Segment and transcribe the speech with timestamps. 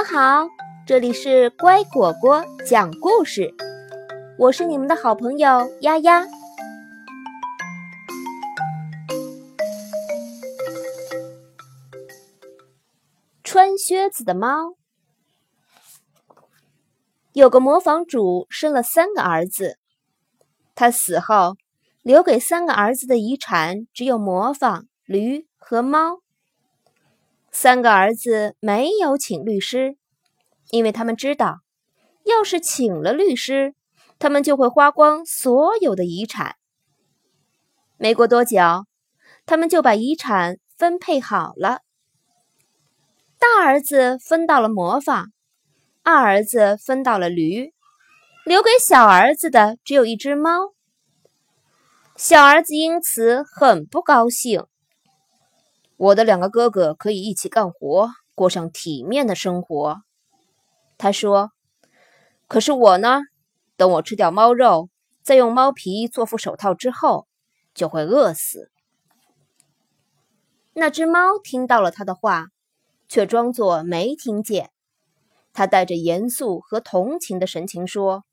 [0.00, 0.48] 们好，
[0.86, 3.54] 这里是乖果果讲故事，
[4.38, 6.26] 我是你们的好朋友丫丫。
[13.44, 14.74] 穿靴子的猫，
[17.34, 19.76] 有个磨坊主生了三个儿子，
[20.74, 21.56] 他死后
[22.00, 26.20] 留给三个儿子的遗产只有磨坊、驴和猫。
[27.52, 29.96] 三个儿子没有请律师，
[30.70, 31.58] 因为他们知道，
[32.24, 33.74] 要是请了律师，
[34.18, 36.56] 他们就会花光所有的遗产。
[37.96, 38.58] 没过多久，
[39.46, 41.80] 他们就把遗产分配好了。
[43.38, 45.26] 大儿子分到了魔法，
[46.02, 47.72] 二儿子分到了驴，
[48.44, 50.72] 留给小儿子的只有一只猫。
[52.16, 54.66] 小儿子因此很不高兴。
[56.00, 60.00] 我的两个哥哥可以一起干活，过上体面的生活。
[60.96, 61.52] 他说
[62.48, 63.20] ：“可是我呢？
[63.76, 64.88] 等我吃掉猫肉，
[65.22, 67.26] 再用猫皮做副手套之后，
[67.74, 68.70] 就会饿死。”
[70.72, 72.46] 那只猫听到了他的话，
[73.06, 74.70] 却装作没听见。
[75.52, 78.24] 他带着严肃和同情的神情说：“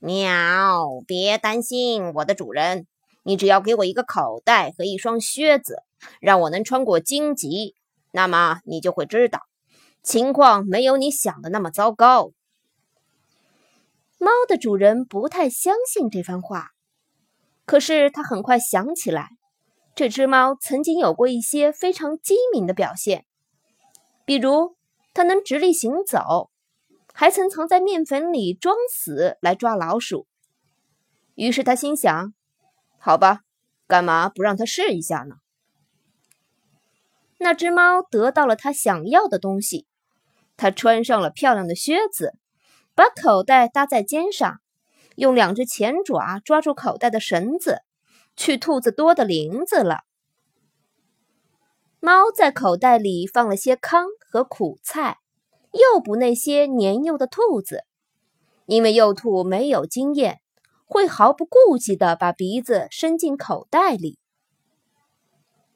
[0.00, 2.86] 喵，别担心，我的主人，
[3.24, 5.82] 你只要给我一个口袋和一双靴子。”
[6.20, 7.74] 让我能穿过荆棘，
[8.10, 9.40] 那么你就会知道，
[10.02, 12.32] 情况没有你想的那么糟糕。
[14.18, 16.72] 猫的主人不太相信这番话，
[17.64, 19.30] 可是他很快想起来，
[19.94, 23.24] 这只猫曾经有过一些非常机敏的表现，
[24.26, 24.76] 比如
[25.14, 26.50] 它能直立行走，
[27.14, 30.26] 还曾藏在面粉里装死来抓老鼠。
[31.34, 32.34] 于是他心想：
[33.06, 33.40] 好吧，
[33.86, 35.34] 干嘛不让它试一下呢？
[37.36, 39.86] 那只猫得到了它想要的东西，
[40.56, 42.32] 它穿上了漂亮的靴子，
[42.94, 44.58] 把口袋搭在肩上，
[45.16, 47.82] 用两只前爪抓住口袋的绳子，
[48.36, 50.04] 去兔子多的林子了。
[52.00, 55.18] 猫在口袋里放了些糠和苦菜，
[55.72, 57.84] 诱捕那些年幼的兔子，
[58.64, 60.40] 因为幼兔没有经验，
[60.94, 64.16] 会毫不顾忌地把鼻子伸进口袋里。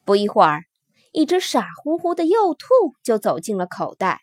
[0.05, 0.63] 不一会儿。
[1.11, 2.69] 一只傻乎乎的幼兔
[3.03, 4.21] 就走进了口袋，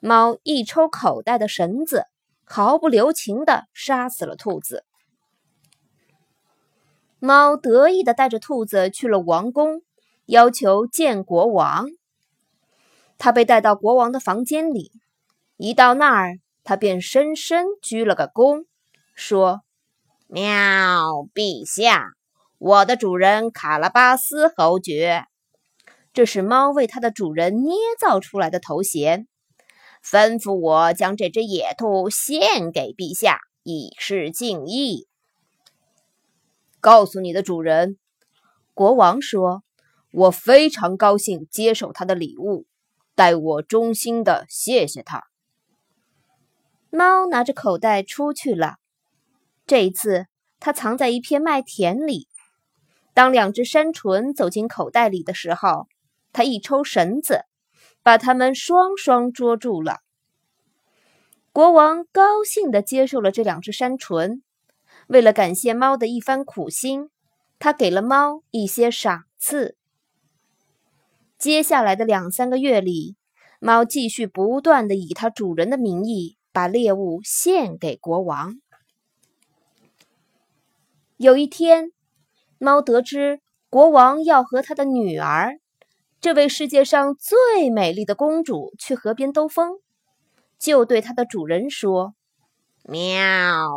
[0.00, 2.06] 猫一抽口袋的绳子，
[2.42, 4.84] 毫不留情地杀死了兔子。
[7.20, 9.82] 猫得意地带着兔子去了王宫，
[10.24, 11.86] 要求见国王。
[13.18, 14.90] 他被带到国王的房间里，
[15.58, 18.64] 一到那儿，他便深深鞠了个躬，
[19.14, 19.60] 说
[20.32, 22.12] ：“喵，陛下，
[22.58, 25.24] 我的主人卡拉巴斯侯爵。”
[26.14, 29.26] 这是猫为它的主人捏造出来的头衔，
[30.04, 35.08] 吩咐我将这只野兔献给陛下，以示敬意。
[36.80, 37.98] 告诉你的主人，
[38.72, 39.64] 国王说
[40.12, 42.66] ：“我非常高兴接受他的礼物，
[43.16, 45.24] 代我衷心的谢谢他。”
[46.90, 48.79] 猫拿着口袋出去了，
[49.70, 50.26] 这一次
[50.58, 52.26] 它藏在一片麦田里。
[53.14, 55.86] 当两只山鹑走进口袋里的时候，
[56.32, 57.44] 他一抽绳子，
[58.02, 59.98] 把他们双双捉住了。
[61.52, 64.40] 国王高兴地接受了这两只山鹑，
[65.06, 67.08] 为了感谢猫的一番苦心，
[67.60, 69.76] 他给了猫一些赏赐。
[71.38, 73.14] 接下来的两三个月里，
[73.60, 78.56] 猫继续不断地以它主人的名义把猎物献给国王。
[81.22, 81.92] 有一天，
[82.56, 85.60] 猫得知国王要和他的女儿。
[86.18, 89.80] 这位世界上最美丽的公主去河边兜风，
[90.58, 92.14] 就对它的主人说
[92.88, 93.68] ：“喵，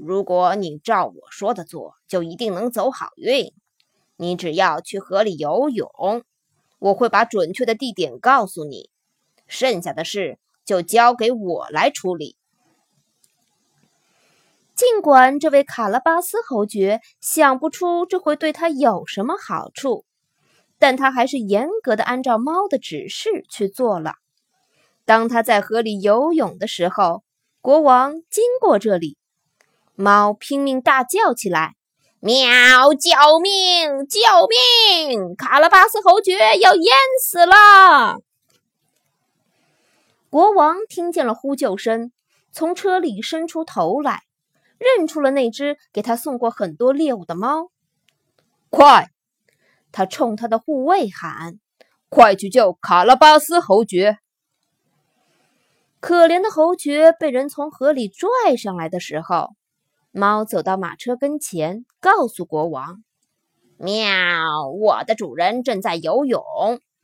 [0.00, 3.52] 如果你照我说的做，就一定能走好运。
[4.16, 5.90] 你只要去河里游泳，
[6.78, 8.90] 我会把准确的地点告诉你，
[9.48, 12.36] 剩下的事就交给我来处理。”
[14.82, 20.04] 尽管这位卡拉巴斯侯爵想不出这会对他有什么好处。
[20.76, 24.14] 但他还是严格的按照猫的指示去做了。
[25.04, 27.22] 当他在河里游泳的时候，
[27.60, 29.16] 国王经过这里，
[29.94, 31.76] 猫拼命大叫起来
[32.18, 32.92] ：“喵！
[32.92, 34.04] 救命！
[34.08, 34.18] 救
[34.48, 35.36] 命！
[35.36, 36.92] 卡拉巴斯侯爵要淹
[37.22, 38.16] 死了！”
[40.28, 42.10] 国王听见了呼救声，
[42.50, 44.22] 从车里伸出头来，
[44.82, 47.70] 认出了那只给他送过很多猎物的猫。
[48.68, 49.08] 快！
[49.92, 51.58] 他冲他的护卫喊
[52.08, 54.18] ：“快去救卡拉巴斯侯爵！”
[56.00, 59.50] 可怜的侯爵被人从河里拽上来的时候，
[60.10, 63.04] 猫走到马车跟前，告诉国王
[63.76, 66.42] ：“喵，我的主人正在游泳，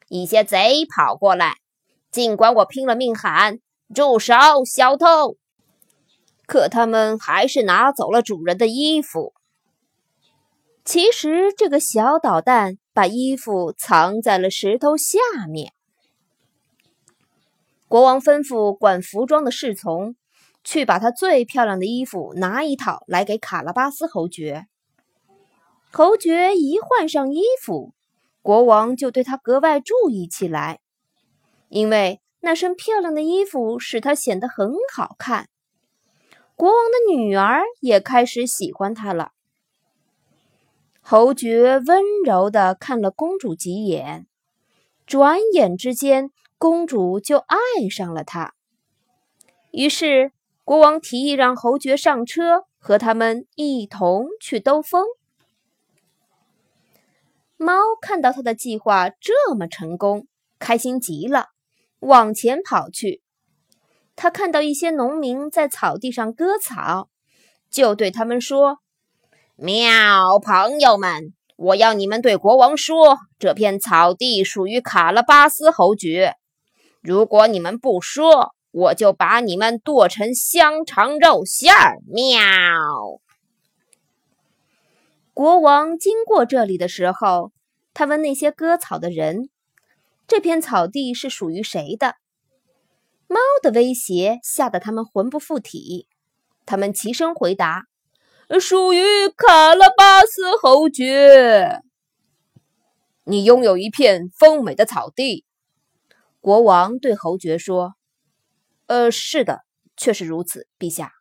[0.08, 1.56] 一些贼跑过来。
[2.10, 3.58] 尽管我拼了命喊
[3.94, 4.34] ‘住手，
[4.64, 5.36] 小偷’，
[6.48, 9.34] 可他们还是拿走了主人的衣服。
[10.82, 15.74] 其实，这个小捣蛋把衣服藏在了石头下面。”
[17.86, 20.16] 国王吩咐管服装的侍从
[20.64, 24.66] 去把他最漂亮的衣服拿一套来给卡拉巴斯侯爵。
[25.90, 27.92] 侯爵一换上衣服，
[28.40, 30.80] 国王就对他格外注意起来，
[31.68, 35.48] 因为那身漂亮的衣服使他显得很好看。
[36.58, 39.30] 国王的女儿也开始喜欢他了。
[41.00, 44.26] 侯爵温柔地看了公主几眼，
[45.06, 46.32] 转眼之间。
[46.58, 47.56] 公主就爱
[47.88, 48.54] 上了他，
[49.70, 50.32] 于是
[50.64, 55.06] 国王提议让侯爵上车，和他们一同去兜风。
[57.56, 60.26] 猫看到他的计划这么成功，
[60.58, 61.50] 开心极了，
[62.00, 63.22] 往前跑去。
[64.20, 67.08] 他看到一些农民在草地上割草，
[67.70, 68.80] 就对他们说
[69.54, 76.34] ：“喵，朋友们，我要你们对国王说，这片草地属于卡拉巴斯侯爵。”
[77.00, 81.98] 如果你们不说，我就把你们剁成香肠肉馅儿！
[82.08, 82.40] 喵！
[85.32, 87.52] 国王经过这里的时候，
[87.94, 89.48] 他问那些割草的人
[90.26, 92.16] ：“这片草地是属于谁的？”
[93.28, 96.08] 猫的威胁吓得他们魂不附体，
[96.66, 97.84] 他们齐声回答
[98.58, 101.82] ：“属于卡拉巴斯侯爵。”
[103.24, 105.44] 你拥有一片丰美的草地。
[106.40, 107.94] 国王对侯爵说
[108.88, 109.60] ：“呃，是的，
[109.96, 111.12] 确实如此，陛下。”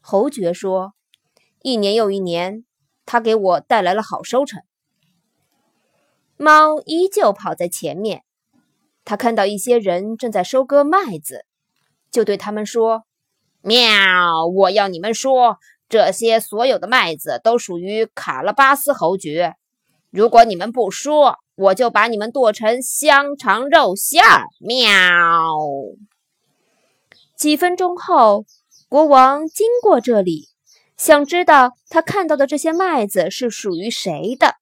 [0.00, 0.94] 侯爵说
[1.60, 2.64] ：“一年又一年，
[3.04, 4.62] 他给我带来了好收成。”
[6.38, 8.24] 猫依旧跑在前面，
[9.08, 11.46] 他看到一些人正在收割麦子，
[12.10, 13.04] 就对他们说
[13.64, 14.44] ：“喵！
[14.54, 15.56] 我要你们说，
[15.88, 19.54] 这些所有的麦子都属于卡拉巴斯侯爵。
[20.10, 24.44] 如果你们不说，”我就把你们剁成香肠肉馅儿！
[24.60, 24.90] 喵！
[27.34, 28.44] 几分钟后，
[28.90, 30.48] 国王经过这里，
[30.98, 34.54] 想知道他看到的这些麦子是属于谁的。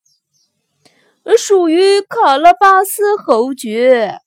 [1.36, 4.20] 属于卡拉巴斯侯爵。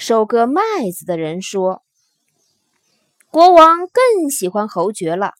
[0.00, 0.62] 收割麦
[0.96, 1.82] 子的人说
[3.32, 5.32] ：“国王更喜欢侯爵了。”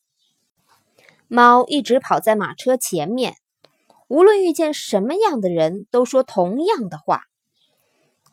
[1.28, 3.36] 猫一直跑在马车前面。
[4.08, 7.22] 无论遇见什么样的人，都说同样的话。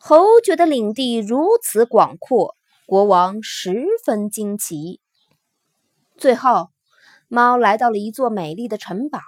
[0.00, 2.56] 侯爵的领地如此广阔，
[2.86, 5.00] 国王十分惊奇。
[6.16, 6.70] 最后，
[7.28, 9.20] 猫来到了一座美丽的城堡。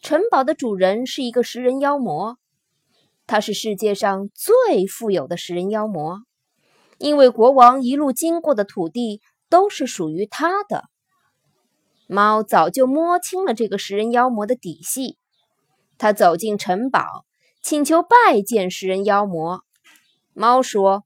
[0.00, 2.38] 城堡的主人是一个食人妖魔，
[3.30, 6.18] 他是世界上最富有的食人妖魔，
[6.98, 10.86] 因为国王一路经过的土地都是属于他的。
[12.08, 15.16] 猫早就摸清了这个食人妖魔的底细。
[15.96, 17.04] 他走进城堡，
[17.62, 19.62] 请求拜见食人妖魔。
[20.32, 21.04] 猫说：“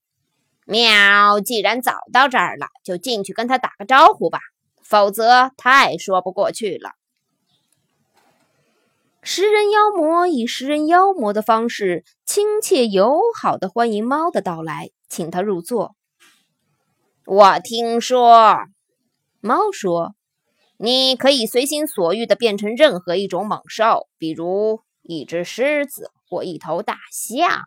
[0.65, 4.39] 喵，既然早到这儿了，就进去跟他打个招呼吧，
[4.83, 6.93] 否则太说不过去了。”
[9.27, 15.97] 食人妖魔以食人妖魔的方式，亲切友好的欢迎猫的到来，请他入座。
[17.25, 18.59] 我听说，
[19.41, 20.15] 猫说。
[20.77, 27.63] 你可以随心所欲地变成任何一种猛兽，比如一只狮子或一头大象。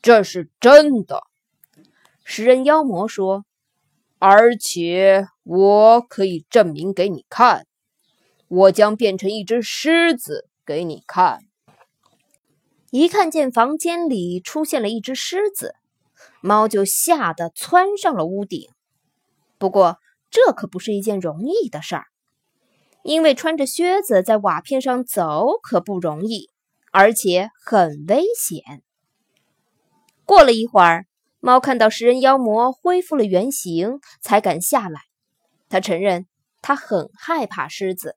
[0.00, 1.22] 这是真的，
[2.24, 3.44] 食人妖魔说，
[4.20, 7.66] 而且我可以证明给你看。
[8.48, 11.40] 我将变成一只狮子给你看。
[12.90, 15.74] 一看见房间里出现了一只狮子，
[16.40, 18.68] 猫就吓得窜上了屋顶。
[19.58, 19.98] 不过，
[20.30, 22.04] 这可不是一件容易的事儿，
[23.02, 26.50] 因为穿着靴子在瓦片上走可不容易，
[26.92, 28.62] 而且很危险。
[30.24, 31.06] 过了一会儿，
[31.40, 35.00] 猫看到食人妖魔恢复了原形，才敢下来。
[35.68, 36.26] 他承认
[36.62, 38.16] 他很害怕狮子。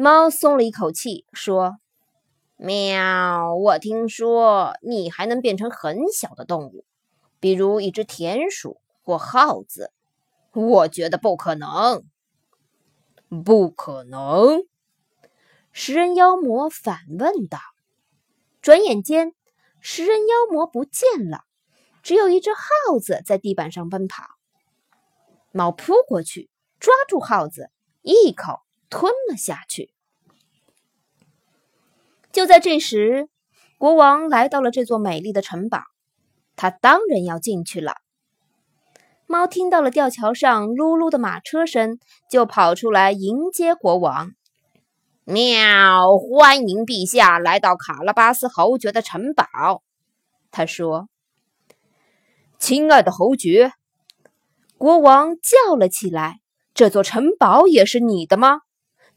[0.00, 1.80] 猫松了一口气，说
[2.54, 6.84] ：“喵，我听说你还能变成很小的动物，
[7.40, 9.90] 比如一只田鼠或耗子。”
[10.54, 12.04] 我觉得不可能，
[13.44, 14.62] 不可能！
[15.72, 17.58] 食人妖魔反问道。
[18.62, 19.34] 转眼间，
[19.80, 21.42] 食人妖魔不见了，
[22.04, 24.22] 只有一只耗子在地板上奔跑。
[25.50, 29.90] 猫扑过去，抓住耗子，一口吞了下去。
[32.32, 33.28] 就在这时，
[33.78, 35.82] 国王来到了这座美丽的城堡，
[36.56, 37.94] 他当然要进去了。
[39.26, 41.98] 猫听到了吊桥上噜噜的马车声，
[42.30, 44.32] 就跑出来迎接国王。
[45.24, 46.16] 喵！
[46.16, 49.82] 欢迎陛下来到卡拉巴斯侯爵的城堡。
[50.50, 51.10] 他说
[52.58, 53.72] ：“亲爱的侯爵。”
[54.78, 56.40] 国王叫了起来
[56.72, 58.60] ：“这座城堡也是你的吗？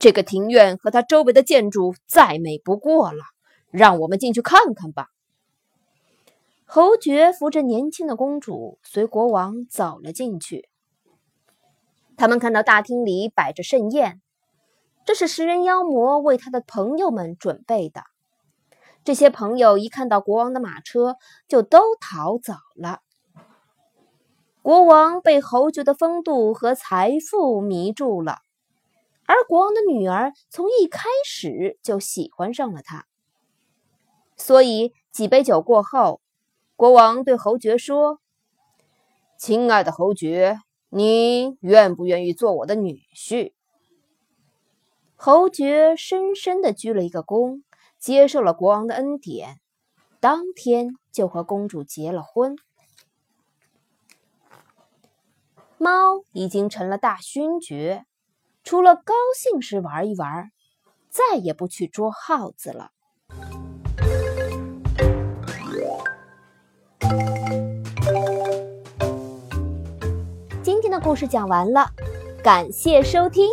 [0.02, 3.22] 这个庭院和它周围的建筑再美不过了，
[3.70, 5.10] 让我们进去看看吧。”
[6.66, 10.70] 侯爵扶着年轻的公主，随国王走了进去。
[12.18, 14.20] 他们看到大厅里摆着盛宴，
[15.06, 18.02] 这是食人妖魔为他的朋友们准备的。
[19.04, 21.18] 这些朋友一看到国王的马车，
[21.48, 23.02] 就都逃走了。
[24.64, 28.40] 国王被侯爵的风度和财富迷住了，
[29.32, 33.08] 而国王的女儿从一开始就喜欢上了他。
[34.36, 36.20] 所以几杯酒过后。
[36.76, 38.20] 国王对侯爵说
[39.38, 40.58] ：“亲爱的侯爵，
[40.90, 43.54] 你愿不愿意做我的女婿？”
[45.16, 47.62] 侯爵深深的鞠了一个躬，
[48.00, 49.62] 接受了国王的恩典，
[50.20, 52.56] 当天就和公主结了婚。
[55.78, 58.08] 猫已经成了大勋爵，
[58.64, 60.52] 除了高兴时玩一玩，
[61.10, 62.92] 再也不去捉耗子了。
[70.62, 71.90] 今天的故事讲完了，
[72.44, 73.50] 感谢收听。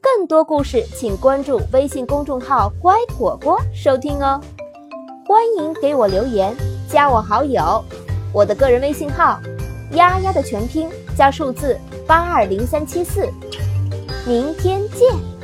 [0.00, 4.40] 更多故事，请关注微信公众号“乖果果”收听哦。
[5.26, 6.54] 欢迎给我留言，
[6.88, 7.84] 加我好友。
[8.32, 9.40] 我的个人微信号
[9.94, 13.28] “丫丫”的全拼加数字八二零三七四。
[14.28, 15.37] 明天见。